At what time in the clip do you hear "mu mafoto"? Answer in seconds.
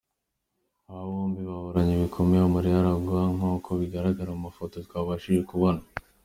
4.35-4.75